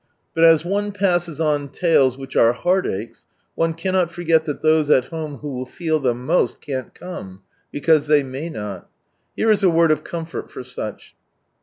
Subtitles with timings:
[0.33, 4.89] But js one passes on tales which are heart aches, one cannot forget that those
[4.89, 8.85] at home who will feel them most, can't come, because they may noL
[9.35, 11.13] Here is a word of comfort for such.